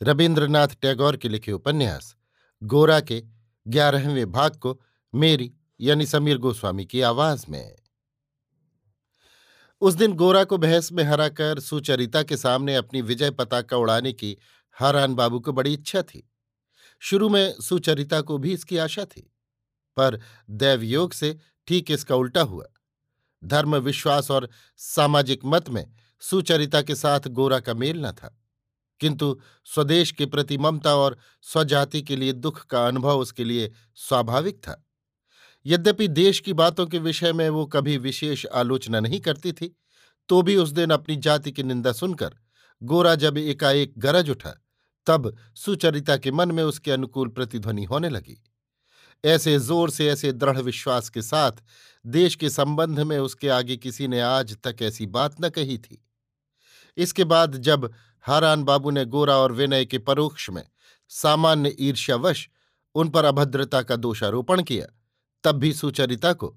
रविन्द्रनाथ 0.00 0.68
टैगोर 0.82 1.16
के 1.16 1.28
लिखे 1.28 1.52
उपन्यास, 1.52 2.14
गोरा 2.62 3.00
के 3.00 3.22
ग्यारहवें 3.66 4.30
भाग 4.32 4.56
को 4.56 4.80
मेरी 5.14 5.52
यानी 5.80 6.06
समीर 6.06 6.38
गोस्वामी 6.38 6.84
की 6.84 7.00
आवाज़ 7.00 7.44
में। 7.48 7.76
उस 9.82 9.94
दिन 9.94 10.12
गोरा 10.12 10.44
को 10.44 10.58
बहस 10.58 10.90
में 10.92 11.02
हराकर 11.04 11.60
सुचरिता 11.60 12.22
के 12.22 12.36
सामने 12.36 12.74
अपनी 12.74 13.02
विजय 13.02 13.30
पताका 13.30 13.76
उड़ाने 13.76 14.12
की 14.12 14.36
हारान 14.76 15.14
बाबू 15.14 15.40
को 15.40 15.52
बड़ी 15.52 15.72
इच्छा 15.74 16.02
थी। 16.02 16.26
शुरू 17.02 17.28
में 17.28 17.54
सुचरिता 17.60 18.20
को 18.20 18.38
भी 18.38 18.52
इसकी 18.52 18.76
आशा 18.78 19.04
थी, 19.04 19.20
पर 19.96 20.20
दैवयोग 20.50 21.12
से 21.12 21.36
ठीक 21.68 21.90
इसका 21.90 22.14
उल्टा 22.14 22.42
हुआ। 22.42 22.66
धर्म, 23.42 23.76
विश्वास 23.76 24.30
और 24.30 24.48
सामाजिक 24.80 25.40
मत 25.44 25.68
में 25.70 25.86
सुचरिता 26.22 26.82
के 26.82 26.94
साथ 26.94 27.28
गोरा 27.28 27.60
का 27.60 27.74
मेल 27.74 28.04
न 28.06 28.12
था। 28.12 28.36
किंतु 29.00 29.38
स्वदेश 29.66 30.10
के 30.12 30.26
प्रति 30.26 30.58
ममता 30.58 30.94
और 30.96 31.16
स्वजाति 31.44 32.02
के 32.02 32.16
लिए 32.16 32.32
दुख 32.32 32.64
का 32.66 32.86
अनुभव 32.86 33.18
उसके 33.18 33.44
लिए 33.44 33.70
स्वाभाविक 33.98 34.58
था। 34.58 34.82
यद्यपि 35.66 36.08
देश 36.08 36.40
की 36.40 36.52
बातों 36.54 36.86
के 36.86 36.98
विषय 36.98 37.32
में 37.32 37.48
वो 37.48 37.64
कभी 37.66 37.96
विशेष 37.98 38.44
आलोचना 38.46 39.00
नहीं 39.00 39.20
करती 39.20 39.52
थी 39.52 39.74
तो 40.28 40.42
भी 40.42 40.56
उस 40.56 40.70
दिन 40.70 40.90
अपनी 40.90 41.16
जाति 41.18 41.52
की 41.52 41.62
निंदा 41.62 41.92
सुनकर 41.92 42.34
गोरा 42.82 43.14
जब 43.14 43.38
एकाएक 43.38 43.92
गरज 43.98 44.30
उठा, 44.30 44.50
तब 45.06 45.36
सुचरिता 45.56 46.16
के 46.16 46.30
मन 46.30 46.52
में 46.52 46.62
उसके 46.62 46.90
अनुकूल 46.90 47.28
प्रतिध्वनि 47.28 47.84
होने 47.84 48.08
लगी। 48.08 48.42
ऐसे 49.24 49.58
ज़ोर 49.58 49.90
से, 49.90 50.06
ऐसे 50.08 50.32
दृढ़ 50.32 50.58
विश्वास 50.58 51.08
के 51.08 51.22
साथ 51.22 51.62
देश 52.04 52.34
के 52.34 52.50
संबंध 52.50 53.00
में 53.00 53.18
उसके 53.18 53.48
आगे 53.48 53.76
किसी 53.76 54.08
ने 54.08 54.20
आज 54.20 54.56
तक 54.64 54.82
ऐसी 54.82 55.06
बात 55.08 55.34
न 55.40 55.48
कही 55.48 55.78
थी। 55.78 56.02
इसके 56.96 57.24
बाद 57.24 57.56
जब 57.58 57.90
हारान 58.22 58.64
बाबू 58.64 58.90
ने 58.90 59.04
गोरा 59.04 59.36
और 59.36 59.52
विनय 59.52 59.84
के 59.84 59.98
परोक्ष 59.98 60.50
में 60.50 60.62
सामान्य 61.08 61.76
ईर्ष्यावश 61.78 62.48
उन 62.94 63.08
पर 63.08 63.24
अभद्रता 63.24 63.82
का 63.82 63.96
दोषारोपण 63.96 64.62
किया। 64.62 64.86
तब 65.44 65.56
भी 65.56 65.72
सुचरिता 65.72 66.32
को 66.32 66.56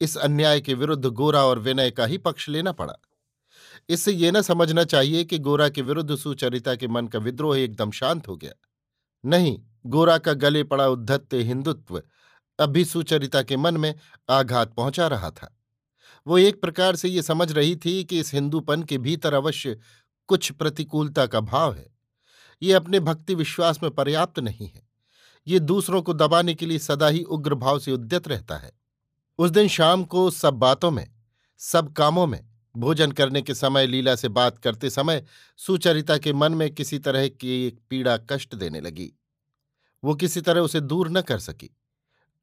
इस 0.00 0.16
अन्याय 0.16 0.60
के 0.60 0.74
विरुद्ध 0.74 1.06
गोरा 1.06 1.44
और 1.44 1.58
विनय 1.58 1.90
का 1.90 2.06
ही 2.06 2.18
पक्ष 2.18 2.48
लेना 2.48 2.72
पड़ा। 2.72 2.94
इससे 3.88 4.12
ये 4.12 4.30
न 4.30 4.42
समझना 4.42 4.84
चाहिए 4.84 5.24
कि 5.24 5.38
गोरा 5.38 5.68
के 5.68 5.82
विरुद्ध 5.82 6.16
सुचरिता 6.16 6.74
के 6.74 6.88
मन 6.88 7.06
का 7.06 7.18
विद्रोह 7.18 7.58
एकदम 7.58 7.90
शांत 7.90 8.28
हो 8.28 8.36
गया। 8.36 8.52
नहीं, 9.24 9.58
गोरा 9.86 10.18
का 10.18 10.32
गले 10.32 10.64
पड़ा 10.64 10.88
उद्धत्य 10.88 11.42
हिंदुत्व 11.42 12.02
अब 12.60 12.70
भी 12.70 12.84
सुचरिता 12.84 13.42
के 13.42 13.56
मन 13.56 13.76
में 13.76 13.94
आघात 14.30 14.74
पहुँचा 14.74 15.06
रहा 15.06 15.30
था। 15.30 15.58
वो 16.26 16.38
एक 16.38 16.60
प्रकार 16.60 16.96
से 16.96 17.08
ये 17.08 17.22
समझ 17.22 17.52
रही 17.52 17.76
थी 17.76 18.04
कि 18.04 18.20
इस 18.20 18.34
हिंदूपन 18.34 18.82
के 18.82 18.98
भीतर 18.98 19.34
अवश्य 19.34 19.78
कुछ 20.32 20.52
प्रतिकूलता 20.52 21.26
का 21.26 21.40
भाव 21.40 21.74
है। 21.74 21.94
ये 22.62 22.72
अपने 22.72 23.00
भक्ति 23.00 23.34
विश्वास 23.34 23.82
में 23.82 23.90
पर्याप्त 23.94 24.38
नहीं 24.38 24.68
है। 24.68 24.88
ये 25.46 25.60
दूसरों 25.60 26.02
को 26.02 26.12
दबाने 26.12 26.54
के 26.54 26.66
लिए 26.66 26.78
सदा 26.78 27.08
ही 27.08 27.22
उग्र 27.22 27.54
भाव 27.54 27.78
से 27.78 27.92
उद्यत 27.92 28.28
रहता 28.28 28.56
है। 28.56 28.72
उस 29.38 29.50
दिन 29.50 29.68
शाम 29.68 30.04
को 30.04 30.30
सब 30.30 30.54
बातों 30.54 30.90
में, 30.90 31.14
सब 31.58 31.92
कामों 31.92 32.26
में, 32.26 32.48
भोजन 32.76 33.12
करने 33.12 33.42
के 33.42 33.54
समय, 33.54 33.86
लीला 33.86 34.16
से 34.16 34.28
बात 34.28 34.58
करते 34.58 34.90
समय 34.90 35.24
सुचरिता 35.56 36.18
के 36.18 36.32
मन 36.32 36.54
में 36.54 36.74
किसी 36.74 36.98
तरह 36.98 37.28
की 37.28 37.66
एक 37.66 37.80
पीड़ा 37.90 38.16
कष्ट 38.16 38.54
देने 38.54 38.80
लगी। 38.80 39.12
वो 40.04 40.14
किसी 40.14 40.40
तरह 40.40 40.60
उसे 40.60 40.80
दूर 40.80 41.10
न 41.10 41.20
कर 41.20 41.38
सकी। 41.38 41.76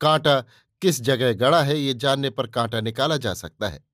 कांटा 0.02 0.42
किस 0.82 1.02
जगह 1.02 1.34
गड़ा 1.34 1.64
है 1.64 1.80
ये 1.80 1.94
जानने 1.94 2.30
पर 2.30 2.48
कांटा 2.48 2.82
निकाला 2.82 3.18
जा 3.18 3.34
सकता 3.34 3.70
है। 3.70 3.89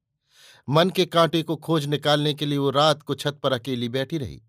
मन 0.67 0.89
के 0.89 1.05
कांटे 1.05 1.41
को 1.43 1.55
खोज 1.55 1.85
निकालने 1.85 2.33
के 2.33 2.45
लिए 2.45 2.57
वो 2.57 2.69
रात 2.69 3.01
को 3.03 3.15
छत 3.15 3.39
पर 3.43 3.53
अकेली 3.53 3.89
बैठी 3.89 4.17
रही। 4.17 4.41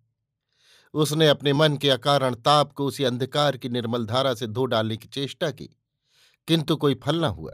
उसने 0.94 1.28
अपने 1.28 1.52
मन 1.52 1.76
के 1.76 1.90
अकारण 1.90 2.34
ताप 2.34 2.72
को 2.72 2.86
उसी 2.86 3.04
अंधकार 3.04 3.56
की 3.56 3.68
निर्मल 3.68 4.06
धारा 4.06 4.34
से 4.34 4.46
धो 4.46 4.64
डालने 4.64 4.96
की 4.96 5.08
चेष्टा 5.08 5.50
की, 5.50 5.68
किंतु 6.48 6.76
कोई 6.76 6.94
फल 6.94 7.20
न 7.20 7.24
हुआ। 7.24 7.52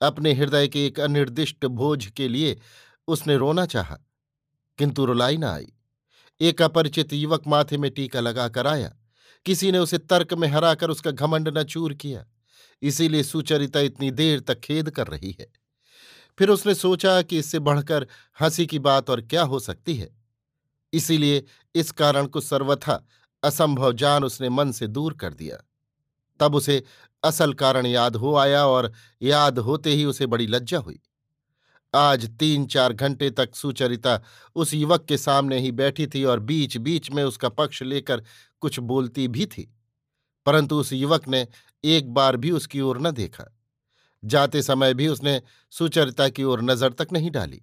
अपने 0.00 0.32
हृदय 0.32 0.68
के 0.68 0.86
एक 0.86 1.00
अनिर्दिष्ट 1.00 1.66
भोज 1.66 2.06
के 2.06 2.28
लिए 2.28 2.60
उसने 3.08 3.36
रोना 3.36 3.66
चाहा, 3.66 3.98
किंतु 4.78 5.04
रुलाई 5.04 5.36
न 5.36 5.44
आई। 5.44 5.72
एक 6.40 6.62
अपरिचित 6.62 7.12
युवक 7.12 7.46
माथे 7.46 7.78
में 7.78 7.90
टीका 7.90 8.20
लगाकर 8.20 8.66
आया। 8.66 8.96
किसी 9.46 9.72
ने 9.72 9.78
उसे 9.78 9.98
तर्क 9.98 10.32
में 10.34 10.48
हराकर 10.48 10.90
उसका 10.90 11.10
घमंड 11.10 11.58
न 11.58 11.62
चूर 11.62 11.94
किया। 11.94 12.24
इसीलिए 12.82 13.22
सुचरिता 13.22 13.80
इतनी 13.80 14.10
देर 14.10 14.40
तक 14.40 14.60
खेद 14.60 14.90
कर 14.90 15.06
रही 15.06 15.36
है। 15.40 15.46
फिर 16.40 16.50
उसने 16.50 16.74
सोचा 16.74 17.22
कि 17.22 17.38
इससे 17.38 17.58
बढ़कर 17.58 18.06
हँसी 18.40 18.66
की 18.66 18.78
बात 18.78 19.10
और 19.10 19.20
क्या 19.20 19.42
हो 19.42 19.60
सकती 19.60 19.94
है। 19.94 20.16
इसीलिए 20.92 21.44
इस 21.74 21.90
कारण 21.90 22.26
को 22.26 22.40
सर्वथा 22.40 23.06
असंभव 23.42 23.92
जान 23.92 24.24
उसने 24.24 24.48
मन 24.48 24.72
से 24.72 24.86
दूर 24.86 25.14
कर 25.14 25.34
दिया। 25.34 25.56
तब 26.40 26.54
उसे 26.54 26.84
असल 27.24 27.52
कारण 27.52 27.86
याद 27.86 28.16
हो 28.16 28.36
आया 28.36 28.66
और 28.66 28.92
याद 29.22 29.58
होते 29.58 29.90
ही 29.90 30.04
उसे 30.04 30.26
बड़ी 30.26 30.46
लज्जा 30.46 30.78
हुई। 30.78 31.00
आज 31.94 32.38
तीन 32.38 32.66
चार 32.66 32.92
घंटे 32.92 33.30
तक 33.30 33.54
सुचरिता 33.54 34.22
उस 34.54 34.74
युवक 34.74 35.04
के 35.04 35.18
सामने 35.18 35.58
ही 35.58 35.72
बैठी 35.72 36.06
थी 36.06 36.24
और 36.24 36.40
बीच 36.40 36.76
बीच 36.76 37.10
में 37.10 37.24
उसका 37.24 37.48
पक्ष 37.48 37.82
लेकर 37.82 38.24
कुछ 38.60 38.78
बोलती 38.78 39.28
भी 39.28 39.46
थी। 39.46 39.74
परंतु 40.46 40.76
उस 40.80 40.92
युवक 40.92 41.28
ने 41.28 41.48
एक 41.84 42.14
बार 42.14 42.36
भी 42.36 42.50
उसकी 42.50 42.80
ओर 42.80 43.00
न 43.00 43.10
देखा। 43.10 43.56
जाते 44.22 44.62
समय 44.62 44.94
भी 44.94 45.08
उसने 45.08 45.40
सुचरिता 45.72 46.28
की 46.28 46.44
ओर 46.44 46.62
नज़र 46.62 46.92
तक 46.92 47.12
नहीं 47.12 47.30
डाली। 47.30 47.62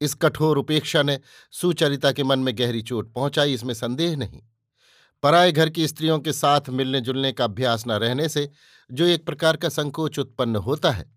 इस 0.00 0.14
कठोर 0.14 0.58
उपेक्षा 0.58 1.02
ने 1.02 1.18
सुचरिता 1.52 2.12
के 2.12 2.24
मन 2.24 2.38
में 2.38 2.56
गहरी 2.58 2.82
चोट 2.82 3.12
पहुंचाई, 3.12 3.54
इसमें 3.54 3.74
संदेह 3.74 4.16
नहीं। 4.16 4.40
पराए 5.22 5.52
घर 5.52 5.68
की 5.68 5.88
स्त्रियों 5.88 6.18
के 6.18 6.32
साथ 6.32 6.68
मिलने 6.70 7.00
जुलने 7.00 7.32
का 7.32 7.44
अभ्यास 7.44 7.86
न 7.86 7.92
रहने 7.92 8.28
से 8.28 8.48
जो 8.90 9.06
एक 9.06 9.24
प्रकार 9.26 9.56
का 9.56 9.68
संकोच 9.68 10.18
उत्पन्न 10.18 10.56
होता 10.58 10.90
है, 10.90 11.10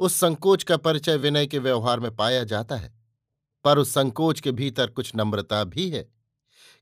उस 0.00 0.14
संकोच 0.14 0.62
का 0.62 0.76
परिचय 0.76 1.16
विनय 1.16 1.46
के 1.46 1.58
व्यवहार 1.58 2.00
में 2.00 2.14
पाया 2.16 2.44
जाता 2.44 2.76
है। 2.76 2.92
पर 3.64 3.78
उस 3.78 3.90
संकोच 3.90 4.40
के 4.40 4.52
भीतर 4.52 4.86
कुछ 4.86 5.12
नम्रता 5.16 5.62
भी 5.64 5.88
है, 5.90 6.06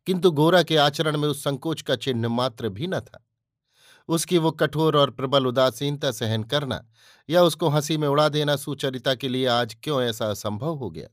किंतु 0.06 0.30
गोरा 0.30 0.62
के 0.62 0.76
आचरण 0.76 1.16
में 1.16 1.28
उस 1.28 1.42
संकोच 1.44 1.82
का 1.82 1.96
चिन्ह 1.96 2.28
मात्र 2.28 2.68
भी 2.68 2.86
न 2.86 3.00
था। 3.00 3.24
उसकी 4.10 4.38
वो 4.38 4.50
कठोर 4.50 4.96
और 4.96 5.10
प्रबल 5.10 5.46
उदासीनता 5.46 6.10
सहन 6.10 6.42
करना 6.42 6.84
या 7.30 7.42
उसको 7.42 7.68
हँसी 7.68 7.96
में 7.96 8.08
उड़ा 8.08 8.28
देना 8.28 8.56
सुचरिता 8.56 9.14
के 9.14 9.28
लिए 9.28 9.46
आज 9.46 9.76
क्यों 9.82 10.02
ऐसा 10.02 10.30
असंभव 10.30 10.74
हो 10.74 10.90
गया? 10.90 11.08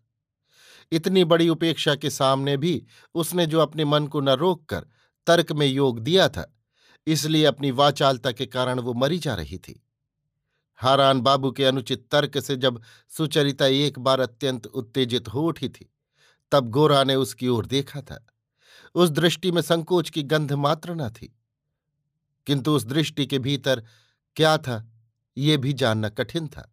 इतनी 0.91 1.23
बड़ी 1.23 1.49
उपेक्षा 1.49 1.95
के 1.95 2.09
सामने 2.09 2.57
भी 2.57 2.85
उसने 3.15 3.45
जो 3.47 3.59
अपने 3.59 3.85
मन 3.85 4.07
को 4.07 4.21
न 4.21 4.29
रोक 4.29 4.65
कर 4.65 4.85
तर्क 5.27 5.51
में 5.51 5.67
योग 5.67 5.99
दिया 5.99 6.29
था, 6.29 6.59
इसलिए 7.07 7.45
अपनी 7.45 7.71
वाचालता 7.71 8.31
के 8.31 8.45
कारण 8.45 8.79
वो 8.79 8.94
मरी 8.94 9.19
जा 9.19 9.35
रही 9.35 9.57
थी। 9.57 9.83
हारान 10.75 11.21
बाबू 11.21 11.51
के 11.51 11.65
अनुचित 11.65 12.07
तर्क 12.11 12.39
से 12.39 12.55
जब 12.55 12.81
सुचरिता 13.09 13.65
एक 13.65 14.00
बार 14.00 14.19
अत्यंत 14.19 14.65
उत्तेजित 14.65 15.27
हो 15.27 15.47
उठी 15.47 15.69
थी, 15.69 15.93
तब 16.51 16.69
गोरा 16.69 17.03
ने 17.03 17.15
उसकी 17.15 17.47
ओर 17.47 17.65
देखा 17.65 18.01
था। 18.01 18.25
उस 18.95 19.09
दृष्टि 19.09 19.51
में 19.51 19.61
संकोच 19.61 20.09
की 20.09 20.23
गंध 20.23 20.53
मात्र 20.53 20.95
न 20.95 21.09
थी। 21.09 21.37
किंतु 22.47 22.75
उस 22.75 22.85
दृष्टि 22.85 23.25
के 23.25 23.39
भीतर 23.39 23.83
क्या 24.35 24.57
था, 24.57 24.85
ये 25.38 25.57
भी 25.57 25.73
जानना 25.73 26.09
कठिन 26.09 26.47
था। 26.47 26.71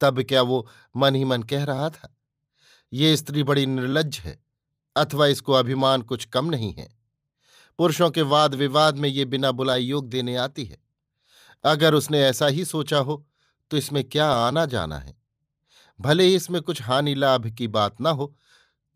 तब 0.00 0.22
क्या 0.22 0.42
वो 0.42 0.66
मन 0.96 1.14
ही 1.14 1.24
मन 1.24 1.42
कह 1.42 1.64
रहा 1.64 1.88
था, 1.90 2.14
ये 2.92 3.16
स्त्री 3.16 3.42
बड़ी 3.42 3.66
निर्लज 3.66 4.18
है, 4.18 4.38
अथवा 4.96 5.26
इसको 5.26 5.52
अभिमान 5.52 6.02
कुछ 6.02 6.24
कम 6.24 6.50
नहीं 6.50 6.72
है। 6.74 6.88
पुरुषों 7.78 8.10
के 8.10 8.22
वाद 8.22 8.54
विवाद 8.54 8.96
में 8.96 9.08
ये 9.08 9.24
बिना 9.24 9.50
बुलाई 9.52 9.82
योग 9.82 10.08
देने 10.08 10.36
आती 10.36 10.64
है। 10.64 10.78
अगर 11.64 11.94
उसने 11.94 12.22
ऐसा 12.22 12.46
ही 12.46 12.64
सोचा 12.64 12.98
हो 12.98 13.24
तो 13.70 13.76
इसमें 13.76 14.02
क्या 14.04 14.28
आना 14.28 14.64
जाना 14.66 14.98
है? 14.98 15.14
भले 15.98 16.24
ही 16.24 16.34
इसमें 16.34 16.60
कुछ 16.62 16.82
हानि 16.82 17.14
लाभ 17.14 17.46
की 17.48 17.68
बात 17.68 18.00
ना 18.00 18.10
हो 18.10 18.34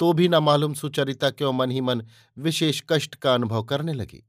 तो 0.00 0.12
भी 0.12 0.28
न 0.28 0.34
मालूम 0.36 0.74
सुचरिता 0.74 1.30
क्यों 1.30 1.52
मन 1.52 1.70
ही 1.70 1.80
मन 1.80 2.02
विशेष 2.36 2.82
कष्ट 2.88 3.14
का 3.14 3.34
अनुभव 3.34 3.62
करने 3.62 3.92
लगी। 3.92 4.22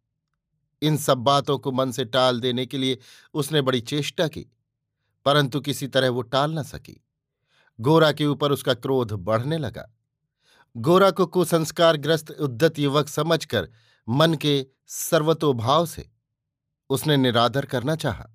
इन 0.81 0.97
सब 0.97 1.17
बातों 1.17 1.57
को 1.57 1.71
मन 1.71 1.91
से 1.91 2.05
टाल 2.05 2.39
देने 2.39 2.65
के 2.65 2.77
लिए 2.77 2.97
उसने 3.33 3.61
बड़ी 3.61 3.81
चेष्टा 3.81 4.27
की, 4.27 4.45
परंतु 5.25 5.61
किसी 5.61 5.87
तरह 5.87 6.09
वो 6.09 6.21
टाल 6.21 6.57
न 6.59 6.63
सकी। 6.63 7.01
गोरा 7.79 8.11
के 8.11 8.25
ऊपर 8.25 8.51
उसका 8.51 8.73
क्रोध 8.73 9.11
बढ़ने 9.11 9.57
लगा। 9.57 9.87
गोरा 10.75 11.09
को 11.11 11.25
कुसंस्कारग्रस्त 11.25 12.31
उद्दत 12.31 12.79
युवक 12.79 13.07
समझकर 13.07 13.69
मन 14.07 14.33
के 14.33 14.65
सर्वतोभाव 14.87 15.85
से 15.85 16.09
उसने 16.89 17.17
निरादर 17.17 17.65
करना 17.65 17.95
चाहा, 17.95 18.25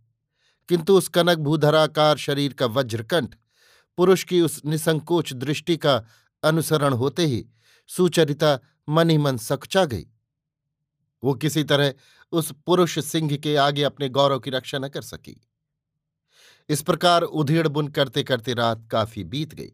किंतु 0.69 0.96
उस 0.98 1.08
कनक 1.08 1.38
भूधराकार 1.38 2.16
शरीर 2.16 2.52
का 2.52 2.66
वज्रकंठ 2.66 3.34
पुरुष 3.98 4.25
की 4.25 4.40
उस 4.40 4.60
निसंकोच 4.64 5.32
दृष्टि 5.32 5.76
का 5.76 5.94
अनुसरण 6.43 6.93
होते 6.93 7.26
ही 7.26 7.44
सुचरिता 7.88 8.58
मन 8.88 9.10
ही 9.10 9.16
मन 9.19 9.37
सकचा 9.37 9.84
गई। 9.84 10.06
वो 11.24 11.34
किसी 11.34 11.64
तरह 11.64 11.94
उस 12.32 12.52
पुरुष 12.66 12.98
सिंह 12.98 13.36
के 13.36 13.56
आगे 13.56 13.82
अपने 13.82 14.08
गौरव 14.08 14.38
की 14.38 14.50
रक्षा 14.50 14.78
न 14.78 14.88
कर 14.88 15.02
सकी। 15.02 15.40
इस 16.68 16.82
प्रकार 16.82 17.22
उधेड़ 17.22 17.68
बुन 17.68 17.88
करते 17.88 18.22
करते 18.22 18.54
रात 18.54 18.88
काफ़ी 18.90 19.24
बीत 19.24 19.54
गई। 19.54 19.72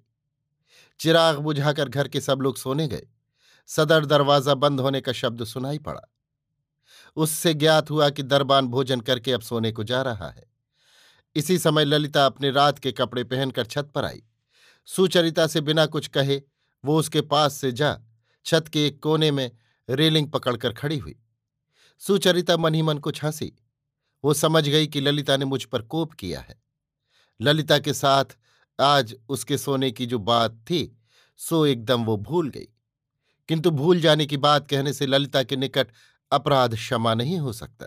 चिराग 1.00 1.38
बुझाकर 1.38 1.88
घर 1.88 2.08
के 2.08 2.20
सब 2.20 2.40
लोग 2.40 2.56
सोने 2.56 2.88
गए। 2.88 3.06
सदर 3.66 4.06
दरवाज़ा 4.06 4.54
बंद 4.54 4.80
होने 4.80 5.00
का 5.00 5.12
शब्द 5.12 5.44
सुनाई 5.44 5.78
पड़ा। 5.78 6.02
उससे 7.16 7.54
ज्ञात 7.54 7.90
हुआ 7.90 8.10
कि 8.10 8.22
दरबान 8.22 8.66
भोजन 8.66 9.00
करके 9.00 9.32
अब 9.32 9.40
सोने 9.40 9.72
को 9.72 9.84
जा 9.84 10.02
रहा 10.02 10.28
है। 10.30 10.44
इसी 11.36 11.58
समय 11.58 11.84
ललिता 11.84 12.26
अपने 12.26 12.50
रात 12.50 12.78
के 12.78 12.92
कपड़े 12.92 13.24
पहनकर 13.24 13.66
छत 13.66 13.90
पर 13.94 14.04
आई। 14.04 14.22
सुचरिता 14.86 15.46
से 15.46 15.60
बिना 15.60 15.86
कुछ 15.86 16.06
कहे, 16.06 16.42
वो 16.84 16.98
उसके 16.98 17.20
पास 17.20 17.54
से 17.54 17.72
जा, 17.72 17.98
छत 18.44 18.68
के 18.68 18.86
एक 18.86 19.02
कोने 19.02 19.30
में 19.30 19.50
रेलिंग 19.88 20.30
पकड़कर 20.30 20.72
खड़ी 20.72 20.98
हुई। 20.98 21.16
सुचरिता 22.06 22.56
मन 22.56 22.74
ही 22.74 22.82
मन 22.82 22.98
कुछ 22.98 23.24
हँसी। 23.24 23.52
वो 24.24 24.34
समझ 24.34 24.68
गई 24.68 24.86
कि 24.86 25.00
ललिता 25.00 25.36
ने 25.36 25.44
मुझ 25.44 25.64
पर 25.64 25.82
कोप 25.82 26.12
किया 26.12 26.40
है। 26.40 26.62
ललिता 27.40 27.78
के 27.78 27.94
साथ 27.94 28.24
आज 28.80 29.16
उसके 29.28 29.58
सोने 29.58 29.90
की 29.90 30.06
जो 30.06 30.18
बात 30.18 30.52
थी, 30.52 30.98
सो 31.36 31.66
एकदम 31.66 32.04
वो 32.04 32.16
भूल 32.16 32.50
गई। 32.50 32.68
किंतु 33.48 33.70
भूल 33.70 34.00
जाने 34.00 34.26
की 34.26 34.36
बात 34.36 34.68
कहने 34.68 34.92
से 34.92 35.06
ललिता 35.06 35.42
के 35.42 35.56
निकट 35.56 35.88
अपराध 36.32 36.74
क्षमा 36.74 37.14
नहीं 37.14 37.38
हो 37.38 37.52
सकता। 37.52 37.86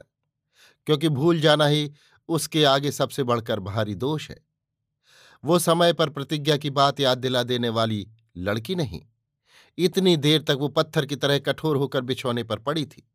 क्योंकि 0.85 1.09
भूल 1.09 1.39
जाना 1.39 1.65
ही 1.65 1.91
उसके 2.27 2.63
आगे 2.63 2.91
सबसे 2.91 3.23
बढ़कर 3.23 3.59
भारी 3.59 3.95
दोष 3.95 4.29
है। 4.29 4.45
वो 5.45 5.59
समय 5.59 5.93
पर 5.93 6.09
प्रतिज्ञा 6.09 6.57
की 6.57 6.69
बात 6.69 6.99
याद 6.99 7.17
दिला 7.17 7.43
देने 7.43 7.69
वाली 7.69 8.07
लड़की 8.37 8.75
नहीं। 8.75 9.01
इतनी 9.77 10.17
देर 10.17 10.41
तक 10.41 10.57
वो 10.59 10.67
पत्थर 10.67 11.05
की 11.05 11.15
तरह 11.15 11.39
कठोर 11.39 11.77
होकर 11.77 12.01
बिछौने 12.01 12.43
पर 12.43 12.59
पड़ी 12.59 12.85
थी। 12.85 13.11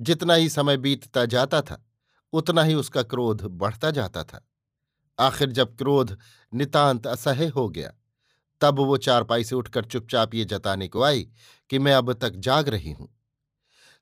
जितना 0.00 0.34
ही 0.34 0.48
समय 0.48 0.76
बीतता 0.76 1.24
जाता 1.24 1.62
था, 1.62 1.86
उतना 2.32 2.62
ही 2.62 2.74
उसका 2.74 3.02
क्रोध 3.02 3.42
बढ़ता 3.42 3.90
जाता 3.90 4.24
था। 4.24 4.48
आखिर 5.18 5.50
जब 5.50 5.76
क्रोध 5.76 6.18
नितांत 6.54 7.06
असह्य 7.06 7.46
हो 7.46 7.68
गया, 7.68 7.92
तब 8.60 8.78
वो 8.78 8.96
चारपाई 8.96 9.44
से 9.44 9.54
उठकर 9.54 9.84
चुपचाप 9.84 10.34
ये 10.34 10.44
जताने 10.44 10.88
को 10.88 11.02
आई 11.02 11.28
कि 11.70 11.78
मैं 11.78 11.94
अब 11.94 12.12
तक 12.12 12.30
जाग 12.30 12.68
रही 12.68 12.92
हूँ। 12.92 13.08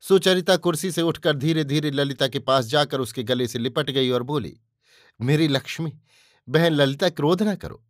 सुचरिता 0.01 0.57
कुर्सी 0.57 0.91
से 0.91 1.01
उठकर 1.01 1.35
धीरे 1.35 1.63
धीरे 1.63 1.91
ललिता 1.91 2.27
के 2.27 2.39
पास 2.39 2.65
जाकर 2.65 2.99
उसके 2.99 3.23
गले 3.23 3.47
से 3.47 3.59
लिपट 3.59 3.89
गई 3.89 4.09
और 4.09 4.23
बोली, 4.23 4.59
मेरी 5.21 5.47
लक्ष्मी, 5.47 5.99
बहन 6.49 6.73
ललिता, 6.73 7.09
क्रोध 7.09 7.43
ना 7.43 7.55
करो। 7.55 7.83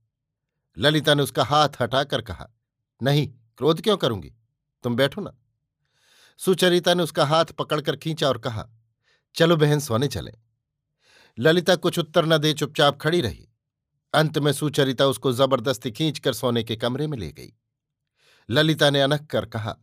ललिता 0.78 1.14
ने 1.14 1.24
उसका 1.24 1.44
हाथ 1.44 1.70
हटाकर 1.82 2.22
कहा, 2.22 2.50
नहीं, 3.04 3.28
क्रोध 3.58 3.82
क्यों 3.82 3.98
करूँगी? 3.98 4.34
तुम 4.84 4.96
बैठो 4.96 5.22
ना। 5.22 5.38
सुचरिता 6.40 6.94
ने 6.94 7.04
उसका 7.04 7.26
हाथ 7.26 7.46
पकड़कर 7.46 7.96
खींचा 7.96 8.28
और 8.28 8.38
कहा, 8.38 8.68
चलो 9.36 9.56
बहन, 9.56 9.80
सोने 9.80 10.08
चले। 10.08 10.32
ललिता 11.40 11.76
कुछ 11.76 12.00
उत्तर 12.00 12.26
न 12.26 12.38
दे 12.38 12.54
चुपचाप 12.54 13.00
खड़ी 13.02 13.22
रही। 13.22 13.48
अंत 14.14 14.38
में 14.38 14.52
सुचरिता 14.54 15.08
उसको 15.08 15.32
ज़बरदस्ती 15.34 15.92
खींचकर 15.92 16.34
सोने 16.34 16.64
के 16.64 16.76
कमरे 16.76 17.08
में 17.08 17.18
ले 17.18 17.32
गई। 17.32 17.52
ललिता 18.50 18.90
ने 18.90 19.02
अनक 19.02 19.26
कर 19.26 19.46
कहा, 19.46 19.78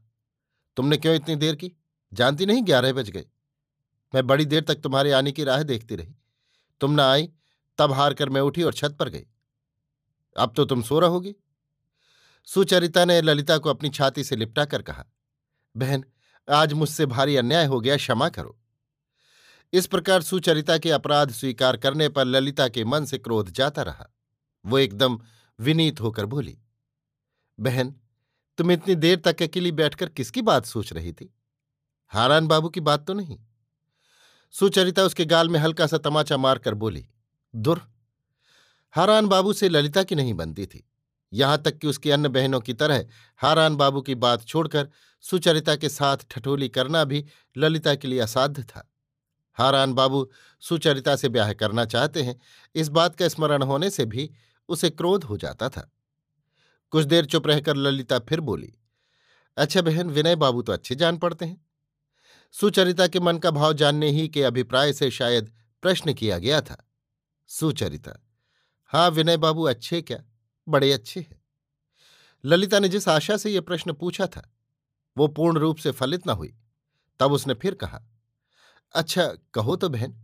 तुमने 0.76 0.96
क्यों 0.96 1.14
इतनी 1.14 1.36
देर 1.36 1.54
की? 1.54 1.72
जानती 2.12 2.46
नहीं, 2.46 2.62
ग्यारह 2.62 2.92
बज 2.92 3.10
गए। 3.10 3.24
मैं 4.14 4.26
बड़ी 4.26 4.44
देर 4.44 4.64
तक 4.64 4.74
तुम्हारे 4.74 5.12
आने 5.12 5.32
की 5.32 5.44
राह 5.44 5.62
देखती 5.62 5.96
रही। 5.96 6.14
तुम 6.80 6.92
न 6.92 7.00
आई, 7.00 7.28
तब 7.78 7.92
हार 7.92 8.14
कर 8.14 8.28
मैं 8.28 8.40
उठी 8.40 8.62
और 8.62 8.74
छत 8.74 8.96
पर 9.00 9.08
गई। 9.08 9.26
अब 10.36 10.52
तो 10.56 10.64
तुम 10.64 10.82
सो 10.82 10.98
रहोगी? 10.98 11.34
सुचरिता 12.48 13.04
ने 13.04 13.20
ललिता 13.22 13.58
को 13.58 13.70
अपनी 13.70 13.90
छाती 13.90 14.24
से 14.24 14.36
लिपटा 14.36 14.64
कर 14.64 14.82
कहा, 14.82 15.04
बहन 15.74 16.04
आज 16.48 16.72
मुझसे 16.72 17.06
भारी 17.06 17.36
अन्याय 17.36 17.66
हो 17.66 17.80
गया, 17.80 17.96
क्षमा 17.96 18.28
करो। 18.28 18.58
इस 19.72 19.86
प्रकार 19.86 20.22
सुचरिता 20.22 20.78
के 20.78 20.90
अपराध 20.90 21.30
स्वीकार 21.30 21.76
करने 21.76 22.08
पर 22.08 22.24
ललिता 22.24 22.68
के 22.68 22.84
मन 22.84 23.04
से 23.04 23.18
क्रोध 23.18 23.50
जाता 23.50 23.82
रहा। 23.82 24.06
वो 24.64 24.78
एकदम 24.78 25.18
विनीत 25.58 26.00
होकर 26.00 26.26
बोली, 26.26 26.58
बहन, 27.58 27.94
तुम 28.58 28.72
इतनी 28.72 28.94
देर 28.94 29.20
तक 29.20 29.42
अकेली 29.42 29.72
बैठकर 29.72 30.08
किसकी 30.08 30.42
बात 30.42 30.66
सोच 30.66 30.92
रही 30.92 31.12
थी? 31.12 31.34
हारान 32.12 32.46
बाबू 32.46 32.68
की 32.68 32.80
बात 32.80 33.06
तो 33.06 33.14
नहीं? 33.14 33.38
सुचरिता 34.54 35.02
उसके 35.02 35.24
गाल 35.24 35.48
में 35.48 35.58
हल्का 35.60 35.86
सा 35.86 35.98
तमाचा 35.98 36.36
मारकर 36.36 36.74
बोली, 36.74 37.06
दुर, 37.54 37.80
हारान 38.94 39.26
बाबू 39.26 39.52
से 39.52 39.68
ललिता 39.68 40.02
की 40.02 40.14
नहीं 40.14 40.34
बनती 40.34 40.66
थी। 40.66 40.88
यहाँ 41.32 41.58
तक 41.62 41.78
कि 41.78 41.86
उसकी 41.86 42.10
अन्य 42.10 42.28
बहनों 42.28 42.60
की 42.60 42.74
तरह 42.74 43.06
हारान 43.38 43.76
बाबू 43.76 44.00
की 44.00 44.14
बात 44.14 44.44
छोड़कर 44.44 44.88
सुचरिता 45.22 45.76
के 45.76 45.88
साथ 45.88 46.16
ठठोली 46.30 46.68
करना 46.68 47.04
भी 47.04 47.24
ललिता 47.56 47.94
के 47.94 48.08
लिए 48.08 48.20
असाध्य 48.20 48.62
था। 48.62 48.88
हारान 49.58 49.92
बाबू 49.92 50.30
सुचरिता 50.60 51.16
से 51.16 51.28
ब्याह 51.28 51.52
करना 51.52 51.84
चाहते 51.84 52.22
हैं, 52.22 52.40
इस 52.74 52.88
बात 52.88 53.16
का 53.16 53.28
स्मरण 53.28 53.62
होने 53.62 53.90
से 53.90 54.04
भी 54.04 54.30
उसे 54.68 54.90
क्रोध 54.90 55.24
हो 55.24 55.36
जाता 55.36 55.68
था। 55.68 55.90
कुछ 56.92 57.04
देर 57.04 57.24
चुप 57.24 57.46
रहकर 57.46 57.76
ललिता 57.76 58.18
फिर 58.18 58.40
बोली 58.40 58.72
अच्छा 59.56 59.82
बहन, 59.82 60.10
विनय 60.10 60.36
बाबू 60.36 60.62
तो 60.62 60.72
अच्छे 60.72 60.94
जान 60.94 61.16
पड़ते 61.16 61.44
हैं। 61.44 61.66
सुचरिता 62.54 63.06
के 63.06 63.20
मन 63.20 63.38
का 63.38 63.50
भाव 63.50 63.72
जानने 63.72 64.10
ही 64.10 64.28
के 64.28 64.42
अभिप्राय 64.42 64.92
से 64.92 65.10
शायद 65.10 65.52
प्रश्न 65.82 66.12
किया 66.14 66.38
गया 66.38 66.60
था। 66.60 66.76
सुचरिता 67.48 68.12
हाँ 68.84 69.10
विनय 69.10 69.36
बाबू 69.36 69.62
अच्छे 69.62 70.02
क्या? 70.02 70.18
बड़े 70.68 70.92
अच्छे 70.92 71.20
हैं। 71.20 71.42
ललिता 72.44 72.78
ने 72.78 72.88
जिस 72.88 73.08
आशा 73.08 73.36
से 73.36 73.50
यह 73.50 73.60
प्रश्न 73.60 73.92
पूछा 73.92 74.26
था 74.26 74.48
वो 75.16 75.28
पूर्ण 75.28 75.58
रूप 75.58 75.76
से 75.76 75.90
फलित 75.90 76.26
न 76.26 76.30
हुई। 76.30 76.54
तब 77.20 77.32
उसने 77.32 77.54
फिर 77.54 77.74
कहा 77.74 78.02
अच्छा 78.94 79.26
कहो 79.54 79.76
तो 79.76 79.88
बहन, 79.88 80.14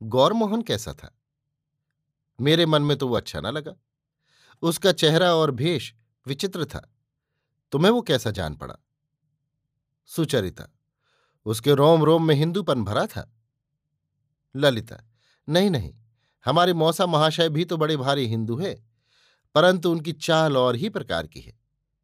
गौरमोहन 0.00 0.62
कैसा 0.62 0.92
था? 0.92 1.14
मेरे 2.38 2.66
मन 2.66 2.82
में 2.82 2.96
तो 2.96 3.08
वो 3.08 3.16
अच्छा 3.16 3.40
ना 3.40 3.50
लगा। 3.50 3.74
उसका 4.62 4.92
चेहरा 4.92 5.34
और 5.34 5.50
भेष 5.50 5.92
विचित्र 6.26 6.64
था। 6.64 6.80
तुम्हें 7.72 7.90
वो 7.92 8.02
कैसा 8.02 8.30
जान 8.30 8.54
पड़ा? 8.54 8.76
सुचरिता, 10.10 10.68
उसके 11.46 11.74
रोम 11.74 12.04
रोम 12.04 12.26
में 12.26 12.34
हिंदूपन 12.34 12.84
भरा 12.84 13.06
था। 13.06 13.30
ललिता, 14.54 14.96
नहीं 15.48 15.70
नहीं, 15.70 15.94
हमारे 16.46 16.72
मौसा 16.72 17.06
महाशय 17.06 17.48
भी 17.48 17.64
तो 17.64 17.76
बड़े 17.76 17.96
भारी 17.96 18.26
हिंदू 18.26 18.56
है, 18.56 18.74
परंतु 19.54 19.90
उनकी 19.92 20.12
चाल 20.12 20.56
और 20.56 20.76
ही 20.76 20.88
प्रकार 20.88 21.26
की 21.26 21.40
है। 21.40 21.58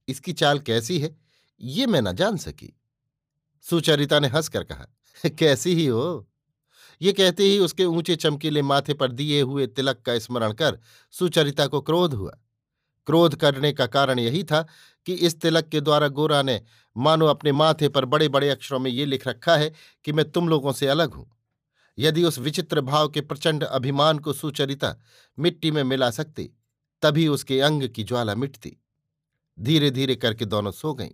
इसकी 0.08 0.32
चाल 0.32 0.58
कैसी 0.58 0.98
है? 1.00 1.16
ये 1.60 1.86
मैं 1.86 2.02
न 2.02 2.12
जान 2.12 2.36
सकी। 2.36 2.80
सुचरिता 3.62 4.18
ने 4.18 4.28
हंसकर 4.28 4.64
कहा, 4.64 4.86
कैसी 5.28 5.74
ही 5.74 5.86
हो? 5.86 6.28
ये 7.02 7.12
कहते 7.12 7.42
ही 7.42 7.58
उसके 7.58 7.84
ऊँचे 7.84 8.16
चमकीले 8.16 8.62
माथे 8.62 8.94
पर 8.94 9.12
दिए 9.12 9.40
हुए 9.40 9.66
तिलक 9.66 10.00
का 10.00 10.18
स्मरण 10.18 10.52
कर 10.52 10.78
सुचरिता 11.10 11.66
को 11.66 11.80
क्रोध 11.80 12.14
हुआ। 12.14 12.38
क्रोध 13.06 13.36
करने 13.36 13.72
का 13.72 13.86
कारण 13.86 14.18
यही 14.18 14.44
था 14.44 14.66
कि 15.06 15.14
इस 15.14 15.40
तिलक 15.40 15.68
के 15.68 15.80
द्वारा 15.80 16.08
गोरा 16.08 16.42
ने, 16.42 16.62
मानो 16.96 17.26
अपने 17.26 17.52
माथे 17.52 17.88
पर 17.88 18.04
बड़े 18.04 18.28
बड़े 18.28 18.50
अक्षरों 18.50 18.78
में 18.78 18.90
ये 18.90 19.04
लिख 19.04 19.28
रखा 19.28 19.56
है 19.56 19.72
कि 20.04 20.12
मैं 20.12 20.30
तुम 20.30 20.48
लोगों 20.48 20.72
से 20.72 20.86
अलग 20.86 21.14
हूँ। 21.14 21.30
यदि 21.98 22.24
उस 22.24 22.38
विचित्र 22.38 22.80
भाव 22.80 23.08
के 23.08 23.20
प्रचंड 23.20 23.64
अभिमान 23.64 24.18
को 24.18 24.32
सुचरिता 24.32 24.96
मिट्टी 25.38 25.70
में 25.70 25.84
मिला 25.84 26.10
सकती, 26.10 26.50
तभी 27.02 27.28
उसके 27.28 27.60
अंग 27.60 27.88
की 27.88 28.04
ज्वाला 28.04 28.34
मिटती। 28.34 28.76
धीरे 29.60 29.90
धीरे 29.90 30.16
करके 30.16 30.44
दोनों 30.44 30.70
सो 30.70 30.94
गईं। 30.94 31.10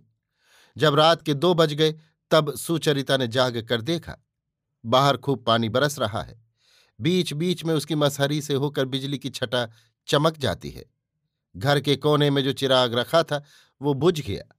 जब 0.77 0.95
रात 0.95 1.21
के 1.21 1.33
दो 1.33 1.53
बज 1.53 1.73
गए, 1.73 1.95
तब 2.31 2.55
सुचरिता 2.55 3.17
ने 3.17 3.27
जाग 3.27 3.61
कर 3.69 3.81
देखा, 3.81 4.17
बाहर 4.85 5.17
खूब 5.17 5.43
पानी 5.43 5.69
बरस 5.69 5.99
रहा 5.99 6.21
है। 6.21 6.43
बीच 7.01 7.33
बीच 7.33 7.65
में 7.65 7.73
उसकी 7.73 7.95
मसहरी 7.95 8.41
से 8.41 8.53
होकर 8.53 8.85
बिजली 8.85 9.17
की 9.17 9.29
छटा 9.29 9.71
चमक 10.07 10.37
जाती 10.37 10.69
है। 10.69 10.85
घर 11.57 11.79
के 11.79 11.95
कोने 11.95 12.29
में 12.29 12.43
जो 12.43 12.53
चिराग 12.53 12.93
रखा 12.93 13.23
था, 13.23 13.43
वो 13.81 13.93
बुझ 13.93 14.21
गया। 14.21 14.57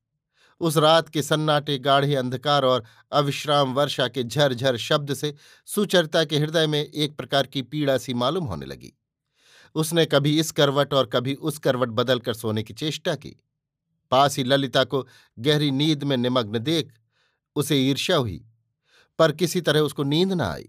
उस 0.61 0.77
रात 0.77 1.09
के 1.09 1.23
सन्नाटे, 1.23 1.79
गाढ़े 1.79 2.17
अंधकार 2.17 2.65
और 2.65 2.85
अविश्राम 3.13 3.75
वर्षा 3.75 4.09
के 4.09 4.25
झरझर 4.25 4.77
शब्द 4.77 5.15
से 5.15 5.35
सुचरिता 5.67 6.25
के 6.25 6.39
हृदय 6.39 6.67
में 6.67 6.85
एक 6.85 7.17
प्रकार 7.17 7.47
की 7.47 7.63
पीड़ा 7.63 7.99
सी 7.99 8.15
मालूम 8.15 8.45
होने 8.45 8.67
लगी। 8.67 8.93
उसने 9.75 10.07
कभी 10.07 10.41
इस 10.41 10.53
करवट 10.53 10.95
और 10.95 11.07
कभी 11.07 11.35
उस 11.35 11.59
करवट 11.59 11.89
बदलकर 11.89 12.35
सोने 12.35 12.63
की 12.63 12.75
चेष्टा 12.75 13.15
की। 13.15 13.37
पास 14.13 14.39
ही 14.39 14.45
ललिता 14.45 14.85
को 14.85 15.07
गहरी 15.39 15.71
नींद 15.71 16.05
में 16.05 16.17
निमग्न 16.17 16.59
देख 16.59 16.93
उसे 17.57 17.77
ईर्ष्या 17.81 18.17
हुई, 18.17 18.45
पर 19.19 19.33
किसी 19.33 19.61
तरह 19.61 19.81
उसको 19.81 20.03
नींद 20.03 20.33
न 20.33 20.41
आई। 20.41 20.69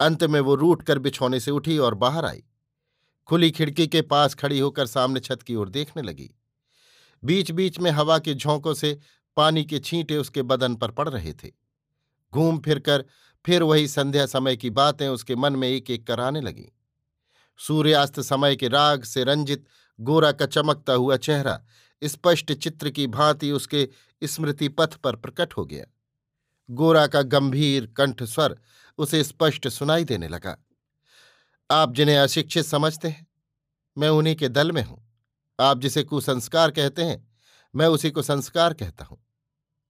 अंत 0.00 0.24
में 0.24 0.40
वो 0.40 0.54
रूट 0.54 0.82
कर 0.82 0.98
बिछौने 0.98 1.40
से 1.40 1.50
उठी 1.50 1.78
और 1.78 1.94
बाहर 1.94 2.24
आई। 2.24 2.42
खुली 3.28 3.50
खिड़की 3.50 3.86
के 3.86 4.02
पास 4.02 4.34
खड़ी 4.34 4.58
होकर 4.58 4.86
सामने 4.86 5.20
छत 5.20 5.42
की 5.42 5.54
ओर 5.54 5.68
देखने 5.68 6.02
लगी। 6.02 6.30
बीच 7.22 7.50
बीच 7.50 7.78
में 7.78 7.90
हवा 7.90 8.18
के 8.18 8.34
झोंकों 8.34 8.74
से 8.74 8.98
पानी 9.36 9.64
के 9.64 9.78
छींटे 9.78 10.16
उसके 10.16 10.42
बदन 10.42 10.74
पर 10.74 10.90
पड़ 10.90 11.08
रहे 11.08 11.32
थे। 11.34 11.50
घूम 12.32 12.58
फिरकर 12.58 13.04
फिर 13.44 13.62
वही 13.62 13.88
संध्या 13.88 14.26
समय 14.26 14.56
की 14.56 14.70
बातें 14.70 15.08
उसके 15.08 15.36
मन 15.36 15.56
में 15.56 15.68
एक 15.68 15.90
एक 15.90 16.06
कर 16.06 16.20
आने 16.20 16.40
लगीं। 16.40 16.68
सूर्यास्त 17.60 18.20
समय 18.20 18.56
के 18.56 18.68
राग 18.68 19.04
से 19.04 19.24
रंजित 19.24 19.64
गोरा 19.98 20.32
का 20.32 20.46
चमकता 20.46 20.92
हुआ 20.92 21.16
चेहरा 21.16 21.60
स्पष्ट 22.04 22.52
चित्र 22.52 22.90
की 22.90 23.06
भांति 23.06 23.50
उसके 23.52 23.88
स्मृति 24.24 24.68
पथ 24.68 24.94
पर 24.94 25.16
प्रकट 25.16 25.52
हो 25.52 25.64
गया। 25.64 25.84
गोरा 26.70 27.06
का 27.06 27.22
गंभीर 27.22 27.86
कंठ 27.86 28.22
स्वर 28.22 28.58
उसे 28.98 29.24
स्पष्ट 29.24 29.68
सुनाई 29.68 30.04
देने 30.04 30.28
लगा। 30.28 30.56
आप 31.70 31.94
जिन्हें 31.94 32.18
अशिक्षित 32.18 32.64
समझते 32.64 33.08
हैं, 33.08 33.26
मैं 33.98 34.08
उन्हीं 34.08 34.36
के 34.36 34.48
दल 34.48 34.72
में 34.72 34.82
हूँ। 34.82 35.04
आप 35.60 35.80
जिसे 35.80 36.02
कुसंस्कार 36.02 36.70
कहते 36.70 37.02
हैं, 37.02 37.28
मैं 37.74 37.86
उसी 37.86 38.10
को 38.10 38.22
संस्कार 38.22 38.74
कहता 38.74 39.04
हूँ। 39.04 39.18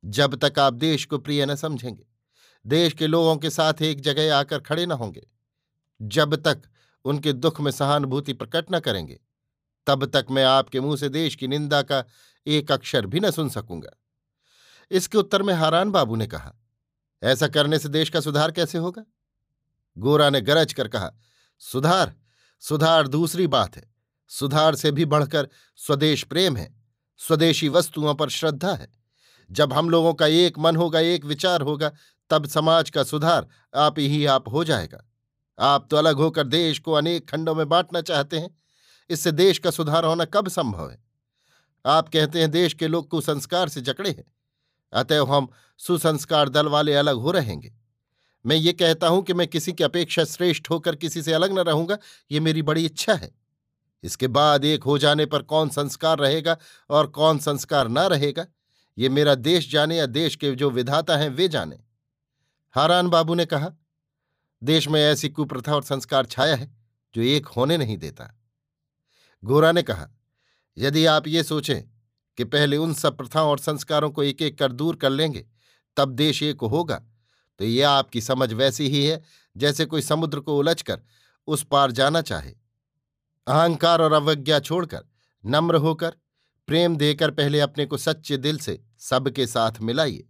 जब 0.05 0.35
तक 0.45 0.59
आप 0.59 0.75
देश 0.75 1.05
को 1.05 1.19
प्रिय 1.19 1.47
न 1.47 1.55
समझेंगे, 1.55 2.07
देश 2.67 2.93
के 2.93 3.07
लोगों 3.07 3.37
के 3.37 3.51
साथ 3.51 3.83
एक 3.83 4.01
जगह 4.01 4.37
आकर 4.37 4.59
खड़े 4.59 4.87
न 4.87 4.93
होंगे, 4.93 5.27
जब 6.03 6.35
तक 6.37 6.63
उनके 7.05 7.33
दुख 7.33 7.61
में 7.61 7.71
सहानुभूति 7.71 8.33
प्रकट 8.33 8.67
न 8.73 8.81
करेंगे 8.81 9.21
तब 9.89 10.05
तक 10.07 10.27
मैं 10.31 10.45
आपके 10.45 10.81
मुँह 10.81 10.97
से 10.97 11.09
देश 11.09 11.35
की 11.35 11.49
निंदा 11.49 11.83
का 11.83 12.05
एक 12.47 12.73
अक्षर 12.73 13.07
भी 13.07 13.21
न 13.21 13.31
सुन 13.31 13.49
सकूँगा। 13.49 13.91
इसके 14.91 15.19
उत्तर 15.19 15.43
में 15.43 15.55
हारान 15.55 15.91
बाबू 15.91 16.17
ने 16.17 16.27
कहा, 16.27 16.55
ऐसा 17.23 17.49
करने 17.49 17.79
से 17.79 17.89
देश 17.89 18.11
का 18.11 18.21
सुधार 18.21 18.53
कैसे 18.53 18.79
होगा? 18.79 19.05
गोरा 19.97 20.31
ने 20.31 20.41
गरज 20.41 20.73
कर 20.73 20.89
कहा, 20.89 21.13
सुधार 21.59 22.15
सुधार 22.63 23.09
दूसरी 23.09 23.47
बात 23.47 23.77
है। 23.77 23.95
सुधार 24.31 24.75
से 24.75 24.91
भी 24.91 25.05
बढ़कर 25.05 25.49
स्वदेश 25.79 26.23
प्रेम 26.23 26.57
है। 26.57 26.75
स्वदेशी 27.21 27.69
वस्तुओं 27.69 28.15
पर 28.15 28.29
श्रद्धा 28.29 28.73
है। 28.75 28.89
जब 29.51 29.73
हम 29.73 29.91
लोगों 29.91 30.15
का 30.15 30.27
एक 30.27 30.59
मन 30.59 30.77
होगा, 30.77 31.01
एक 31.01 31.25
विचार 31.25 31.61
होगा, 31.61 31.91
तब 32.31 32.47
समाज 32.47 32.91
का 32.91 33.03
सुधार 33.03 33.47
आप 33.77 33.99
ही, 33.99 34.25
आप 34.27 34.49
हो 34.49 34.65
जाएगा। 34.65 35.05
आप 35.59 35.89
तो 35.91 35.97
अलग 35.97 36.17
होकर 36.17 36.47
देश 36.47 36.79
को 36.79 36.93
अनेक 36.93 37.29
खंडों 37.31 37.55
में 37.55 37.69
बांटना 37.69 38.01
चाहते 38.01 38.39
हैं। 38.39 38.59
इससे 39.11 39.33
देश 39.33 39.59
का 39.59 39.71
सुधार 39.71 40.05
होना 40.05 40.25
कब 40.25 40.49
संभव 40.49 40.91
है? 40.91 40.99
आप 41.87 42.09
कहते 42.09 42.41
हैं 42.41 42.51
देश 42.51 42.75
के 42.75 42.89
लोग 42.89 43.09
कुसंस्कार 43.09 43.69
से 43.69 43.81
जकड़े 43.81 44.11
हैं। 44.11 44.25
अतएव 44.93 45.33
हम 45.33 45.49
सुसंस्कार 45.79 46.49
दल 46.49 46.67
वाले 46.67 46.95
अलग 46.95 47.17
हो 47.17 47.31
रहेंगे। 47.31 47.75
मैं 48.47 48.57
ये 48.57 48.73
कहता 48.73 49.09
हूँ 49.09 49.23
कि 49.23 49.35
मैं 49.35 49.47
किसी 49.47 49.73
की 49.73 49.85
अपेक्षा 49.85 50.25
श्रेष्ठ 50.25 50.71
होकर 50.71 50.97
किसी 50.97 51.23
से 51.23 51.33
अलग 51.33 51.53
न 51.53 51.59
रहूँगा, 51.59 51.99
ये 52.31 52.41
मेरी 52.41 52.63
बड़ी 52.63 52.85
इच्छा 52.85 53.15
है। 53.15 53.35
इसके 54.05 54.27
बाद 54.27 54.65
एक 54.65 54.83
हो 54.83 54.99
जाने 54.99 55.27
पर 55.27 55.43
कौन 55.43 55.69
संस्कार 55.69 56.19
रहेगा 56.19 56.57
और 56.91 57.07
कौन 57.07 57.39
संस्कार 57.39 57.89
न 57.89 57.99
रहेगा, 57.99 58.47
ये 58.99 59.09
मेरा 59.09 59.35
देश 59.35 59.71
जाने 59.73 59.97
या 59.97 60.07
देश 60.07 60.37
के 60.37 60.55
जो 60.55 60.71
विधाता 60.71 61.17
हैं 61.17 61.29
वे 61.29 61.49
जाने। 61.49 61.81
हारान 62.71 63.09
बाबू 63.09 63.35
ने 63.35 63.45
कहा, 63.47 63.73
देश 64.63 64.89
में 64.89 65.01
ऐसी 65.01 65.29
कुप्रथा 65.29 65.75
और 65.75 65.83
संस्कार 65.83 66.27
छाया 66.27 66.57
है, 66.57 66.77
जो 67.15 67.23
एक 67.23 67.47
होने 67.47 67.77
नहीं 67.77 67.97
देता। 67.97 68.38
गोरा 69.43 69.73
ने 69.73 69.83
कहा, 69.83 70.09
यदि 70.77 71.05
आप 71.07 71.27
ये 71.29 71.43
सोचें 71.43 71.83
कि 72.39 72.45
पहले 72.47 72.77
उन 72.77 72.95
सब 72.95 73.17
प्रथाओं 73.17 73.51
और 73.51 73.59
संस्कारों 73.59 74.11
को 74.11 74.23
एक 74.23 74.43
एक 74.43 74.59
कर 74.59 74.73
दूर 74.73 74.97
कर 74.97 75.11
लेंगे, 75.11 75.45
तब 75.97 76.09
देश 76.11 76.43
एक 76.45 76.61
होगा 76.63 77.03
तो 77.61 77.65
ये 77.65 77.83
आपकी 77.83 78.21
समझ 78.21 78.53
वैसी 78.53 78.89
ही 78.89 79.05
है 79.05 79.23
जैसे 79.57 79.85
कोई 79.87 80.03
समुद्र 80.03 80.41
को 80.41 80.57
उलझकर 80.59 81.01
उस 81.49 81.63
पार 81.65 81.91
जाना 81.93 82.21
चाहे। 82.23 82.51
अहंकार 83.47 84.03
और 84.03 84.13
अवज्ञा 84.13 84.59
छोड़कर, 84.61 85.05
नम्र 85.45 85.77
होकर, 85.77 86.15
प्रेम 86.69 86.97
देकर 86.97 87.31
पहले 87.31 87.61
अपने 87.61 87.87
को 87.87 87.97
सच्चे 87.99 88.37
दिल 88.37 88.59
से 88.59 88.79
सबके 89.01 89.47
साथ 89.47 89.81
मिलाइए। 89.81 90.27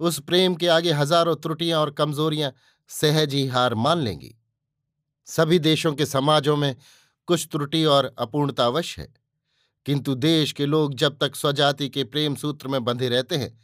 उस 0.00 0.18
प्रेम 0.20 0.54
के 0.54 0.68
आगे 0.68 0.92
हज़ारों 0.92 1.34
त्रुटियाँ 1.36 1.80
और 1.80 1.90
कमजोरियाँ 1.92 2.52
सहज 2.90 3.34
ही 3.34 3.46
हार 3.46 3.74
मान 3.76 3.98
लेंगी। 3.98 4.34
सभी 5.28 5.58
देशों 5.60 5.92
के 5.94 6.06
समाजों 6.06 6.56
में 6.56 6.74
कुछ 7.26 7.48
त्रुटि 7.52 7.84
और 7.84 8.14
अपूर्णता 8.18 8.66
अवश्य 8.66 9.02
है। 9.02 9.14
किंतु 9.86 10.14
देश 10.14 10.52
के 10.52 10.66
लोग 10.66 10.94
जब 10.94 11.18
तक 11.18 11.34
स्वजाति 11.36 11.88
के 11.88 12.04
प्रेम 12.04 12.34
सूत्र 12.34 12.68
में 12.68 12.84
बंधे 12.84 13.08
रहते 13.08 13.36
हैं, 13.36 13.58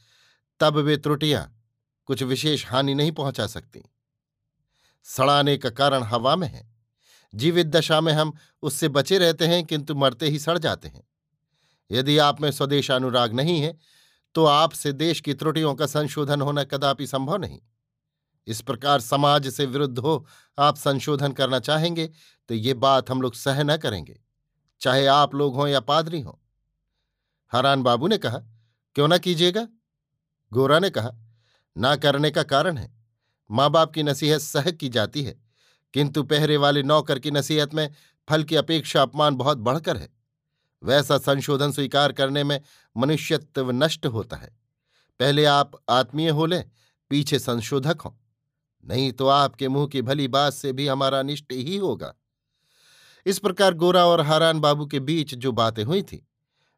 तब 0.60 0.76
वे 0.76 0.96
त्रुटियाँ 0.96 1.56
कुछ 2.06 2.22
विशेष 2.22 2.66
हानि 2.66 2.94
नहीं 2.94 3.12
पहुँचा 3.12 3.46
सकती। 3.46 3.82
सड़ाने 5.04 5.56
का 5.56 5.70
कारण 5.70 6.02
हवा 6.02 6.36
में 6.36 6.48
है। 6.48 6.68
जीवित 7.34 7.66
दशा 7.66 8.00
में 8.00 8.12
हम 8.12 8.32
उससे 8.62 8.88
बचे 8.88 9.18
रहते 9.18 9.46
हैं, 9.46 9.64
किंतु 9.64 9.94
मरते 9.94 10.28
ही 10.28 10.38
सड़ 10.38 10.58
जाते 10.58 10.88
हैं। 10.88 11.08
यदि 11.90 12.18
आप 12.18 12.40
में 12.40 12.50
स्वदेशानुराग 12.50 13.32
नहीं 13.32 13.60
है 13.60 13.78
तो 14.34 14.44
आपसे 14.44 14.92
देश 14.92 15.20
की 15.20 15.34
त्रुटियों 15.34 15.74
का 15.74 15.86
संशोधन 15.86 16.40
होना 16.40 16.64
कदापि 16.64 17.06
संभव 17.06 17.36
नहीं। 17.36 17.60
इस 18.50 18.60
प्रकार 18.60 19.00
समाज 19.00 19.48
से 19.48 19.66
विरुद्ध 19.66 19.98
हो, 19.98 20.26
आप 20.58 20.76
संशोधन 20.76 21.32
करना 21.32 21.58
चाहेंगे 21.60 22.06
तो 22.48 22.54
ये 22.54 22.74
बात 22.76 23.10
हम 23.10 23.22
लोग 23.22 23.34
सह 23.34 23.62
न 23.62 23.76
करेंगे, 23.76 24.20
चाहे 24.80 25.06
आप 25.08 25.34
लोग 25.34 25.54
हों 25.54 25.68
या 25.68 25.80
पादरी 25.82 26.20
हों। 26.20 26.34
हरान 27.52 27.82
बाबू 27.82 28.08
ने 28.08 28.18
कहा, 28.18 28.38
क्यों 28.96 29.08
ना 29.08 29.18
कीजिएगा? 29.18 29.66
गोरा 30.52 30.78
ने 30.78 30.90
कहा, 30.90 31.10
ना 31.76 31.94
करने 31.96 32.30
का 32.30 32.42
कारण 32.44 32.76
है। 32.76 32.92
माँ 33.50 33.70
बाप 33.70 33.92
की 33.92 34.02
नसीहत 34.02 34.40
सह 34.40 34.70
की 34.70 34.88
जाती 34.88 35.22
है, 35.22 35.34
किंतु 35.94 36.22
पहरे 36.24 36.56
वाले 36.56 36.82
नौकर 36.82 37.18
की 37.18 37.30
नसीहत 37.30 37.74
में 37.74 37.88
फल 38.28 38.44
की 38.44 38.56
अपेक्षा 38.56 39.02
अपमान 39.02 39.36
बहुत 39.36 39.58
बढ़कर 39.60 39.96
है। 39.96 40.08
वैसा 40.82 41.18
संशोधन 41.18 41.72
स्वीकार 41.72 42.12
करने 42.12 42.44
में 42.44 42.60
मनुष्यत्व 42.96 43.70
नष्ट 43.72 44.06
होता 44.08 44.36
है। 44.36 44.48
पहले 45.20 45.44
आप 45.46 45.72
आत्मीय 45.90 46.28
हो 46.30 46.46
लें, 46.46 46.70
पीछे 47.10 47.38
संशोधक 47.38 48.00
हों। 48.00 48.10
नहीं 48.84 49.12
तो 49.12 49.26
आपके 49.26 49.68
मुँह 49.68 49.86
की 49.86 50.02
भली 50.02 50.28
बात 50.28 50.52
से 50.52 50.72
भी 50.72 50.86
हमारा 50.88 51.18
अनिष्ट 51.18 51.52
ही 51.52 51.76
होगा। 51.76 52.14
इस 53.26 53.38
प्रकार 53.38 53.74
गोरा 53.74 54.06
और 54.06 54.20
हारान 54.20 54.60
बाबू 54.60 54.86
के 54.86 55.00
बीच 55.00 55.34
जो 55.34 55.52
बातें 55.52 55.84
हुई 55.84 56.02
थी, 56.02 56.26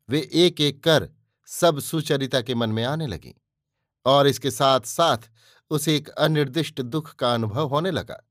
वे 0.08 0.30
एक 0.32 0.60
एक 0.60 0.84
कर 0.84 1.08
सब 1.46 1.78
सुचरिता 1.78 2.40
के 2.40 2.54
मन 2.54 2.70
में 2.70 2.84
आने 2.84 3.06
लगी 3.06 3.34
और 4.06 4.26
इसके 4.26 4.50
साथ 4.50 4.80
साथ 4.80 5.30
उसे 5.70 5.96
एक 5.96 6.08
अनिर्दिष्ट 6.08 6.80
दुख 6.80 7.14
का 7.14 7.34
अनुभव 7.34 7.68
होने 7.68 7.90
लगा। 7.90 8.22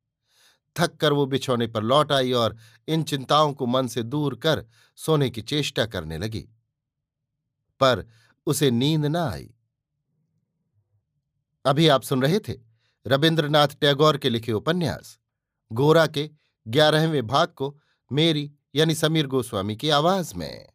थक 0.75 0.95
कर 0.95 1.13
वो 1.13 1.25
बिछौने 1.25 1.67
पर 1.67 1.83
लौट 1.83 2.11
आई 2.11 2.31
और 2.31 2.55
इन 2.87 3.03
चिंताओं 3.03 3.53
को 3.53 3.65
मन 3.65 3.87
से 3.87 4.03
दूर 4.03 4.35
कर 4.35 4.65
सोने 4.95 5.29
की 5.29 5.41
चेष्टा 5.41 5.85
करने 5.85 6.17
लगी। 6.17 6.47
पर 7.79 8.05
उसे 8.47 8.71
नींद 8.71 9.05
न 9.05 9.15
आई। 9.15 9.53
अभी 11.65 11.87
आप 11.87 12.01
सुन 12.01 12.21
रहे 12.21 12.39
थे 12.39 12.70
रविन्द्रनाथ 13.07 13.67
टैगोर 13.81 14.17
के 14.17 14.29
लिखे 14.29 14.51
उपन्यास, 14.51 15.17
गोरा 15.71 16.05
के 16.07 16.29
ग्यारहवें 16.67 17.27
भाग 17.27 17.47
को 17.47 17.77
मेरी 18.11 18.51
यानी 18.75 18.95
समीर 18.95 19.27
गोस्वामी 19.27 19.75
की 19.75 19.89
आवाज़ 19.89 20.35
में। 20.35 20.70